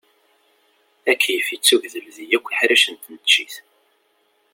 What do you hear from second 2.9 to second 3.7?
n tneččit.